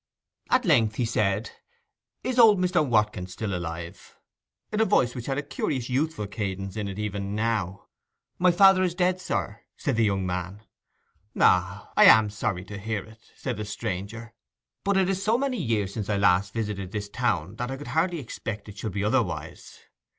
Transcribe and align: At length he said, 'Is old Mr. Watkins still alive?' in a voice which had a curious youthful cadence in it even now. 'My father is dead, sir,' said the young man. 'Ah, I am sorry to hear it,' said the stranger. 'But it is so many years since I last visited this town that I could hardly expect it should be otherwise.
At 0.49 0.65
length 0.65 0.95
he 0.95 1.05
said, 1.05 1.51
'Is 2.23 2.39
old 2.39 2.57
Mr. 2.57 2.83
Watkins 2.83 3.33
still 3.33 3.53
alive?' 3.53 4.17
in 4.71 4.81
a 4.81 4.83
voice 4.85 5.13
which 5.13 5.27
had 5.27 5.37
a 5.37 5.43
curious 5.43 5.91
youthful 5.91 6.25
cadence 6.25 6.75
in 6.75 6.87
it 6.87 6.97
even 6.97 7.35
now. 7.35 7.85
'My 8.39 8.49
father 8.49 8.81
is 8.81 8.95
dead, 8.95 9.21
sir,' 9.21 9.61
said 9.77 9.97
the 9.97 10.03
young 10.05 10.25
man. 10.25 10.63
'Ah, 11.39 11.93
I 11.95 12.05
am 12.05 12.31
sorry 12.31 12.65
to 12.65 12.79
hear 12.79 13.03
it,' 13.05 13.29
said 13.35 13.57
the 13.57 13.63
stranger. 13.65 14.33
'But 14.83 14.97
it 14.97 15.07
is 15.07 15.21
so 15.23 15.37
many 15.37 15.57
years 15.57 15.93
since 15.93 16.09
I 16.09 16.17
last 16.17 16.51
visited 16.51 16.91
this 16.91 17.07
town 17.07 17.57
that 17.57 17.69
I 17.69 17.77
could 17.77 17.89
hardly 17.89 18.17
expect 18.17 18.67
it 18.67 18.79
should 18.79 18.93
be 18.93 19.03
otherwise. 19.03 19.81